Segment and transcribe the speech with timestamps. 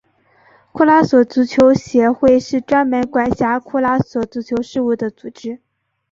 [0.71, 5.61] 库拉索足球协会是专门管辖库拉索足球事务的组织。